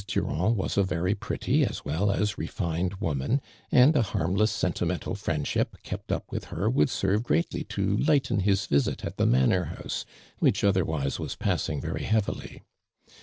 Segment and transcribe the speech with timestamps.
[0.07, 3.39] Du rand was a very pretty as well as refined woman,
[3.71, 7.97] and a harmless, sentimental friend ship kept tip with her would serve great ly to
[7.97, 10.03] lighten his visit at the manor house,
[10.39, 12.63] which otherwise was passing very heavily.